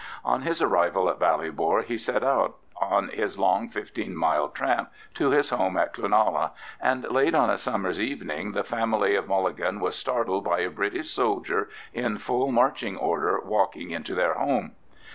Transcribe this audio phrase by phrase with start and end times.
[0.25, 5.29] On his arrival at Ballybor he set out on his long fifteen mile tramp to
[5.29, 9.91] his home at Cloonalla, and late on a summer's evening the family of Mulligan were
[9.91, 14.71] startled by a British soldier in full marching order walking into their home.